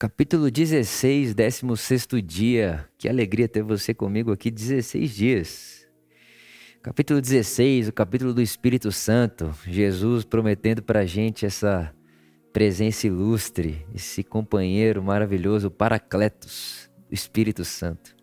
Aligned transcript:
Capítulo 0.00 0.50
16, 0.50 1.34
16 1.34 2.08
dia. 2.24 2.88
Que 2.96 3.06
alegria 3.06 3.46
ter 3.46 3.62
você 3.62 3.92
comigo 3.92 4.32
aqui, 4.32 4.50
16 4.50 5.14
dias. 5.14 5.86
Capítulo 6.82 7.20
16, 7.20 7.88
o 7.88 7.92
capítulo 7.92 8.32
do 8.32 8.40
Espírito 8.40 8.90
Santo. 8.90 9.54
Jesus 9.66 10.24
prometendo 10.24 10.82
para 10.82 11.00
a 11.00 11.04
gente 11.04 11.44
essa 11.44 11.94
presença 12.50 13.08
ilustre, 13.08 13.86
esse 13.94 14.24
companheiro 14.24 15.02
maravilhoso, 15.02 15.68
o 15.68 15.70
Paracletos, 15.70 16.90
o 17.10 17.12
Espírito 17.12 17.62
Santo. 17.62 18.16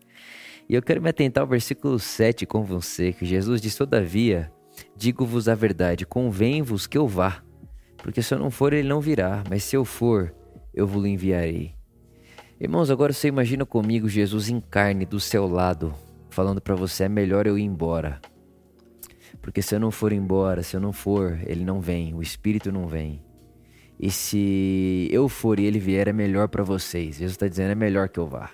E 0.68 0.74
eu 0.74 0.82
quero 0.82 1.00
me 1.00 1.10
atentar 1.10 1.42
ao 1.42 1.48
versículo 1.48 2.00
7 2.00 2.44
com 2.44 2.64
você, 2.64 3.12
que 3.12 3.24
Jesus 3.24 3.60
diz: 3.60 3.76
Todavia, 3.76 4.50
digo-vos 4.96 5.48
a 5.48 5.54
verdade, 5.54 6.04
convém-vos 6.04 6.88
que 6.88 6.98
eu 6.98 7.06
vá, 7.06 7.40
porque 7.98 8.20
se 8.20 8.34
eu 8.34 8.38
não 8.40 8.50
for, 8.50 8.72
ele 8.72 8.88
não 8.88 9.00
virá, 9.00 9.44
mas 9.48 9.62
se 9.62 9.76
eu 9.76 9.84
for, 9.84 10.34
eu 10.78 10.86
vos 10.86 11.04
enviarei. 11.04 11.74
Irmãos, 12.60 12.88
agora 12.88 13.12
você 13.12 13.26
imagina 13.26 13.66
comigo 13.66 14.08
Jesus 14.08 14.48
em 14.48 14.60
carne 14.60 15.04
do 15.04 15.18
seu 15.18 15.48
lado, 15.48 15.92
falando 16.30 16.60
para 16.60 16.76
você: 16.76 17.04
é 17.04 17.08
melhor 17.08 17.48
eu 17.48 17.58
ir 17.58 17.64
embora. 17.64 18.20
Porque 19.42 19.60
se 19.60 19.74
eu 19.74 19.80
não 19.80 19.90
for 19.90 20.12
embora, 20.12 20.62
se 20.62 20.76
eu 20.76 20.80
não 20.80 20.92
for, 20.92 21.40
ele 21.46 21.64
não 21.64 21.80
vem, 21.80 22.14
o 22.14 22.22
Espírito 22.22 22.70
não 22.70 22.86
vem. 22.86 23.24
E 23.98 24.08
se 24.08 25.08
eu 25.10 25.28
for 25.28 25.58
e 25.58 25.64
ele 25.64 25.80
vier, 25.80 26.06
é 26.06 26.12
melhor 26.12 26.48
para 26.48 26.62
vocês. 26.62 27.16
Jesus 27.16 27.32
está 27.32 27.48
dizendo: 27.48 27.72
é 27.72 27.74
melhor 27.74 28.08
que 28.08 28.20
eu 28.20 28.26
vá. 28.28 28.50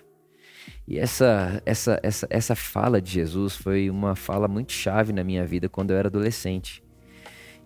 E 0.89 0.99
essa, 0.99 1.63
essa, 1.67 2.01
essa, 2.03 2.27
essa 2.31 2.55
fala 2.55 3.03
de 3.03 3.11
Jesus 3.11 3.55
foi 3.57 3.91
uma 3.91 4.15
fala 4.15 4.49
muito 4.49 4.73
chave 4.73 5.13
na 5.13 5.25
minha 5.25 5.45
vida 5.45 5.69
quando 5.69 5.91
eu 5.91 5.97
era 5.99 6.09
adolescente. 6.09 6.84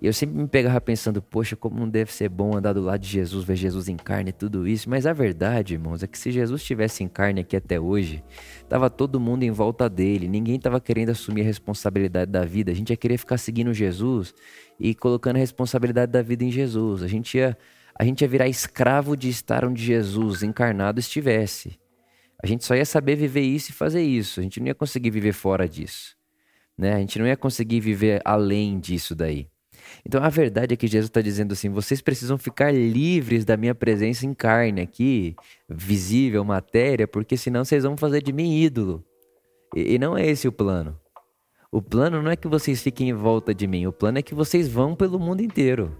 E 0.00 0.06
eu 0.06 0.12
sempre 0.12 0.36
me 0.36 0.46
pegava 0.46 0.80
pensando, 0.80 1.20
poxa, 1.20 1.56
como 1.56 1.76
não 1.78 1.88
deve 1.88 2.12
ser 2.12 2.28
bom 2.28 2.56
andar 2.56 2.72
do 2.72 2.80
lado 2.80 3.00
de 3.00 3.08
Jesus, 3.08 3.44
ver 3.44 3.56
Jesus 3.56 3.88
em 3.88 3.96
carne 3.96 4.30
e 4.30 4.32
tudo 4.32 4.66
isso. 4.66 4.88
Mas 4.88 5.06
a 5.06 5.12
verdade, 5.12 5.74
irmãos, 5.74 6.04
é 6.04 6.06
que 6.06 6.16
se 6.16 6.30
Jesus 6.30 6.60
estivesse 6.60 7.02
em 7.02 7.08
carne 7.08 7.40
aqui 7.40 7.56
até 7.56 7.80
hoje, 7.80 8.22
tava 8.68 8.88
todo 8.88 9.18
mundo 9.18 9.42
em 9.42 9.50
volta 9.50 9.88
dele, 9.88 10.28
ninguém 10.28 10.58
tava 10.58 10.80
querendo 10.80 11.10
assumir 11.10 11.40
a 11.40 11.44
responsabilidade 11.44 12.30
da 12.30 12.44
vida. 12.44 12.70
A 12.70 12.74
gente 12.74 12.90
ia 12.90 12.96
querer 12.96 13.18
ficar 13.18 13.38
seguindo 13.38 13.74
Jesus 13.74 14.32
e 14.78 14.94
colocando 14.94 15.34
a 15.34 15.40
responsabilidade 15.40 16.12
da 16.12 16.22
vida 16.22 16.44
em 16.44 16.50
Jesus. 16.50 17.02
A 17.02 17.08
gente 17.08 17.36
ia, 17.36 17.58
a 17.98 18.04
gente 18.04 18.20
ia 18.22 18.28
virar 18.28 18.46
escravo 18.46 19.16
de 19.16 19.28
estar 19.28 19.64
onde 19.64 19.82
Jesus 19.82 20.44
encarnado 20.44 21.00
estivesse. 21.00 21.76
A 22.40 22.46
gente 22.46 22.64
só 22.64 22.76
ia 22.76 22.84
saber 22.84 23.16
viver 23.16 23.40
isso 23.40 23.72
e 23.72 23.74
fazer 23.74 24.02
isso. 24.02 24.38
A 24.38 24.44
gente 24.44 24.60
não 24.60 24.68
ia 24.68 24.74
conseguir 24.76 25.10
viver 25.10 25.32
fora 25.32 25.68
disso. 25.68 26.16
Né? 26.76 26.94
A 26.94 27.00
gente 27.00 27.18
não 27.18 27.26
ia 27.26 27.36
conseguir 27.36 27.80
viver 27.80 28.22
além 28.24 28.78
disso 28.78 29.16
daí. 29.16 29.48
Então 30.04 30.22
a 30.22 30.28
verdade 30.28 30.74
é 30.74 30.76
que 30.76 30.86
Jesus 30.86 31.08
está 31.08 31.20
dizendo 31.20 31.52
assim: 31.52 31.68
vocês 31.68 32.00
precisam 32.00 32.38
ficar 32.38 32.72
livres 32.72 33.44
da 33.44 33.56
minha 33.56 33.74
presença 33.74 34.26
em 34.26 34.34
carne 34.34 34.80
aqui, 34.80 35.34
visível, 35.68 36.44
matéria, 36.44 37.06
porque 37.06 37.36
senão 37.36 37.64
vocês 37.64 37.84
vão 37.84 37.96
fazer 37.96 38.22
de 38.22 38.32
mim 38.32 38.60
ídolo. 38.60 39.04
E, 39.74 39.94
e 39.94 39.98
não 39.98 40.16
é 40.16 40.26
esse 40.26 40.48
o 40.48 40.52
plano. 40.52 40.98
O 41.70 41.82
plano 41.82 42.22
não 42.22 42.30
é 42.30 42.36
que 42.36 42.48
vocês 42.48 42.82
fiquem 42.82 43.10
em 43.10 43.14
volta 43.14 43.54
de 43.54 43.66
mim, 43.66 43.86
o 43.86 43.92
plano 43.92 44.18
é 44.18 44.22
que 44.22 44.34
vocês 44.34 44.68
vão 44.68 44.96
pelo 44.96 45.18
mundo 45.18 45.42
inteiro. 45.42 45.94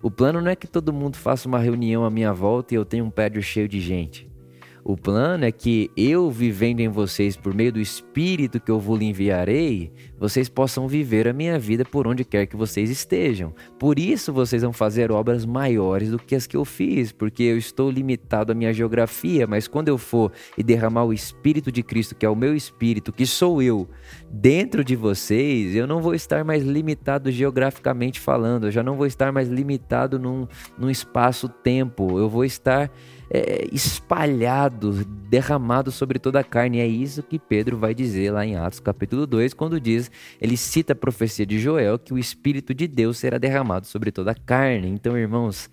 O 0.00 0.10
plano 0.10 0.40
não 0.40 0.50
é 0.50 0.56
que 0.56 0.66
todo 0.66 0.92
mundo 0.92 1.16
faça 1.16 1.46
uma 1.46 1.58
reunião 1.58 2.04
à 2.04 2.10
minha 2.10 2.32
volta 2.32 2.72
e 2.72 2.76
eu 2.76 2.84
tenha 2.84 3.04
um 3.04 3.10
prédio 3.10 3.42
cheio 3.42 3.68
de 3.68 3.80
gente. 3.80 4.31
O 4.84 4.96
plano 4.96 5.44
é 5.44 5.52
que 5.52 5.92
eu 5.96 6.28
vivendo 6.28 6.80
em 6.80 6.88
vocês 6.88 7.36
por 7.36 7.54
meio 7.54 7.72
do 7.72 7.80
Espírito 7.80 8.58
que 8.58 8.70
eu 8.70 8.80
vos 8.80 9.00
enviarei, 9.00 9.92
vocês 10.18 10.48
possam 10.48 10.88
viver 10.88 11.28
a 11.28 11.32
minha 11.32 11.56
vida 11.56 11.84
por 11.84 12.08
onde 12.08 12.24
quer 12.24 12.46
que 12.46 12.56
vocês 12.56 12.90
estejam. 12.90 13.54
Por 13.78 13.96
isso 13.96 14.32
vocês 14.32 14.62
vão 14.62 14.72
fazer 14.72 15.12
obras 15.12 15.46
maiores 15.46 16.10
do 16.10 16.18
que 16.18 16.34
as 16.34 16.48
que 16.48 16.56
eu 16.56 16.64
fiz, 16.64 17.12
porque 17.12 17.44
eu 17.44 17.56
estou 17.56 17.88
limitado 17.90 18.50
à 18.50 18.54
minha 18.56 18.72
geografia, 18.72 19.46
mas 19.46 19.68
quando 19.68 19.86
eu 19.86 19.96
for 19.96 20.32
e 20.58 20.64
derramar 20.64 21.04
o 21.04 21.12
Espírito 21.12 21.70
de 21.70 21.84
Cristo, 21.84 22.16
que 22.16 22.26
é 22.26 22.28
o 22.28 22.34
meu 22.34 22.54
Espírito, 22.54 23.12
que 23.12 23.24
sou 23.24 23.62
eu, 23.62 23.88
dentro 24.32 24.84
de 24.84 24.96
vocês, 24.96 25.76
eu 25.76 25.86
não 25.86 26.02
vou 26.02 26.12
estar 26.12 26.44
mais 26.44 26.64
limitado 26.64 27.30
geograficamente 27.30 28.18
falando, 28.18 28.66
eu 28.66 28.72
já 28.72 28.82
não 28.82 28.96
vou 28.96 29.06
estar 29.06 29.30
mais 29.30 29.48
limitado 29.48 30.18
num, 30.18 30.48
num 30.76 30.90
espaço-tempo, 30.90 32.18
eu 32.18 32.28
vou 32.28 32.44
estar 32.44 32.90
é, 33.34 33.66
espalhado, 33.72 35.06
derramado 35.06 35.90
sobre 35.90 36.18
toda 36.18 36.40
a 36.40 36.44
carne. 36.44 36.76
E 36.76 36.80
é 36.82 36.86
isso 36.86 37.22
que 37.22 37.38
Pedro 37.38 37.78
vai 37.78 37.94
dizer 37.94 38.30
lá 38.30 38.44
em 38.44 38.56
Atos 38.56 38.78
capítulo 38.78 39.26
2, 39.26 39.54
quando 39.54 39.80
diz, 39.80 40.10
ele 40.38 40.54
cita 40.54 40.92
a 40.92 40.96
profecia 40.96 41.46
de 41.46 41.58
Joel 41.58 41.98
que 41.98 42.12
o 42.12 42.18
Espírito 42.18 42.74
de 42.74 42.86
Deus 42.86 43.16
será 43.16 43.38
derramado 43.38 43.86
sobre 43.86 44.12
toda 44.12 44.32
a 44.32 44.34
carne. 44.34 44.86
Então, 44.88 45.16
irmãos, 45.16 45.70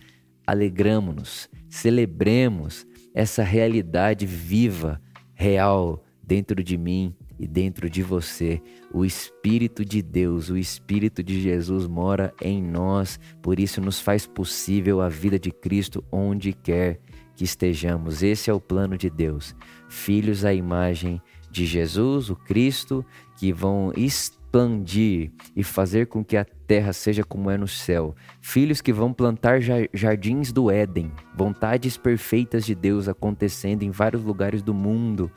alegramos-nos, 0.48 1.50
celebremos 1.70 2.88
essa 3.14 3.44
realidade 3.44 4.26
viva, 4.26 5.02
real 5.34 6.02
dentro 6.24 6.64
de 6.64 6.78
mim 6.78 7.14
e 7.38 7.46
dentro 7.46 7.90
de 7.90 8.02
você. 8.02 8.62
O 8.94 9.04
Espírito 9.04 9.84
de 9.84 10.02
Deus, 10.02 10.50
o 10.50 10.58
Espírito 10.58 11.22
de 11.22 11.42
Jesus 11.42 11.88
mora 11.88 12.34
em 12.42 12.64
nós, 12.64 13.20
por 13.42 13.60
isso 13.60 13.82
nos 13.82 14.00
faz 14.00 14.26
possível 14.26 15.02
a 15.02 15.10
vida 15.10 15.38
de 15.38 15.52
Cristo 15.52 16.02
onde 16.10 16.54
quer 16.54 17.02
que 17.40 17.46
estejamos. 17.46 18.22
Esse 18.22 18.50
é 18.50 18.54
o 18.54 18.60
plano 18.60 18.98
de 18.98 19.10
Deus. 19.10 19.56
Filhos 19.88 20.44
à 20.44 20.54
imagem 20.54 21.22
de 21.50 21.66
Jesus, 21.66 22.30
o 22.30 22.36
Cristo, 22.36 23.04
que 23.38 23.54
vão 23.54 23.94
expandir 23.96 25.32
e 25.56 25.64
fazer 25.64 26.08
com 26.08 26.22
que 26.22 26.36
a 26.36 26.44
terra 26.44 26.92
seja 26.92 27.24
como 27.24 27.50
é 27.50 27.58
no 27.58 27.66
céu. 27.66 28.14
Filhos 28.42 28.82
que 28.82 28.92
vão 28.92 29.14
plantar 29.14 29.62
jardins 29.94 30.52
do 30.52 30.70
Éden, 30.70 31.14
vontades 31.34 31.96
perfeitas 31.96 32.66
de 32.66 32.76
Deus 32.76 33.08
acontecendo 33.08 33.84
em 33.84 33.90
vários 33.90 34.22
lugares 34.22 34.62
do 34.62 34.74
mundo. 34.74 35.32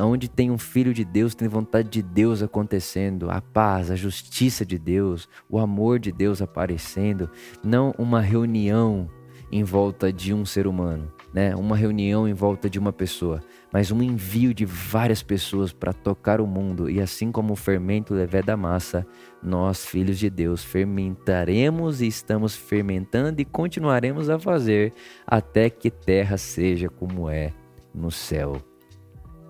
Onde 0.00 0.30
tem 0.30 0.52
um 0.52 0.58
filho 0.58 0.94
de 0.94 1.04
Deus, 1.04 1.34
tem 1.34 1.48
vontade 1.48 1.88
de 1.88 2.00
Deus 2.00 2.44
acontecendo, 2.44 3.28
a 3.28 3.40
paz, 3.40 3.90
a 3.90 3.96
justiça 3.96 4.64
de 4.64 4.78
Deus, 4.78 5.28
o 5.48 5.58
amor 5.58 5.98
de 5.98 6.12
Deus 6.12 6.40
aparecendo, 6.40 7.28
não 7.64 7.92
uma 7.98 8.20
reunião 8.20 9.10
em 9.52 9.64
volta 9.64 10.12
de 10.12 10.32
um 10.32 10.44
ser 10.44 10.66
humano, 10.66 11.12
né? 11.32 11.54
Uma 11.56 11.76
reunião 11.76 12.28
em 12.28 12.32
volta 12.32 12.70
de 12.70 12.78
uma 12.78 12.92
pessoa, 12.92 13.40
mas 13.72 13.90
um 13.90 14.02
envio 14.02 14.54
de 14.54 14.64
várias 14.64 15.22
pessoas 15.22 15.72
para 15.72 15.92
tocar 15.92 16.40
o 16.40 16.46
mundo 16.46 16.88
e 16.88 17.00
assim 17.00 17.32
como 17.32 17.52
o 17.52 17.56
fermento 17.56 18.14
levé 18.14 18.42
da 18.42 18.56
massa, 18.56 19.06
nós, 19.42 19.84
filhos 19.84 20.18
de 20.18 20.30
Deus, 20.30 20.62
fermentaremos 20.62 22.00
e 22.00 22.06
estamos 22.06 22.54
fermentando 22.54 23.40
e 23.40 23.44
continuaremos 23.44 24.30
a 24.30 24.38
fazer 24.38 24.92
até 25.26 25.68
que 25.68 25.90
terra 25.90 26.36
seja 26.36 26.88
como 26.88 27.28
é 27.28 27.52
no 27.94 28.10
céu. 28.10 28.56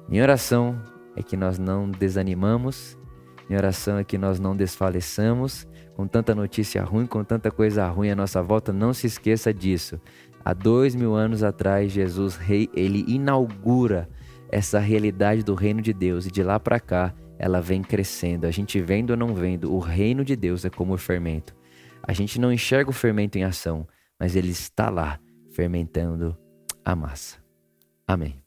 Minha 0.08 0.22
oração 0.22 0.80
é 1.14 1.22
que 1.22 1.36
nós 1.36 1.58
não 1.58 1.90
desanimamos, 1.90 2.96
minha 3.50 3.58
oração 3.58 3.98
é 3.98 4.04
que 4.04 4.16
nós 4.16 4.38
não 4.38 4.56
desfaleçamos, 4.56 5.66
com 5.96 6.06
tanta 6.06 6.36
notícia 6.36 6.84
ruim, 6.84 7.04
com 7.04 7.24
tanta 7.24 7.50
coisa 7.50 7.84
ruim 7.88 8.08
à 8.08 8.14
nossa 8.14 8.40
volta, 8.40 8.72
não 8.72 8.94
se 8.94 9.08
esqueça 9.08 9.52
disso. 9.52 10.00
Há 10.44 10.54
dois 10.54 10.94
mil 10.94 11.16
anos 11.16 11.42
atrás, 11.42 11.90
Jesus 11.90 12.36
Rei, 12.36 12.70
ele 12.72 13.04
inaugura 13.08 14.08
essa 14.52 14.78
realidade 14.78 15.42
do 15.42 15.56
reino 15.56 15.82
de 15.82 15.92
Deus 15.92 16.26
e 16.26 16.30
de 16.30 16.44
lá 16.44 16.60
para 16.60 16.78
cá 16.78 17.12
ela 17.40 17.60
vem 17.60 17.82
crescendo. 17.82 18.46
A 18.46 18.52
gente 18.52 18.80
vendo 18.80 19.10
ou 19.10 19.16
não 19.16 19.34
vendo, 19.34 19.74
o 19.74 19.80
reino 19.80 20.24
de 20.24 20.36
Deus 20.36 20.64
é 20.64 20.70
como 20.70 20.94
o 20.94 20.98
fermento. 20.98 21.52
A 22.04 22.12
gente 22.12 22.38
não 22.38 22.52
enxerga 22.52 22.90
o 22.90 22.92
fermento 22.92 23.36
em 23.36 23.42
ação, 23.42 23.84
mas 24.16 24.36
ele 24.36 24.50
está 24.50 24.88
lá 24.90 25.18
fermentando 25.50 26.38
a 26.84 26.94
massa. 26.94 27.38
Amém. 28.06 28.40